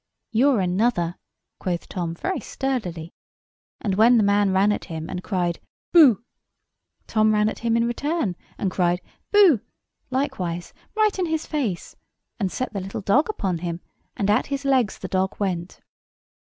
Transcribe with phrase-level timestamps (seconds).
[0.31, 1.15] "You're another,"
[1.59, 3.13] quoth Tom, very sturdily.
[3.79, 5.59] And when the man ran at him, and cried
[5.93, 6.23] "Boo!"
[7.05, 8.99] Tom ran at him in return, and cried
[9.31, 9.61] "Boo!"
[10.09, 11.95] likewise, right in his face,
[12.39, 13.79] and set the little dog upon him;
[14.17, 15.79] and at his legs the dog went.